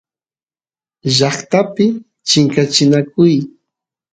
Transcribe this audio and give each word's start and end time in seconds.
llaqtapi 1.17 1.85
chinkachinakuy 2.27 3.35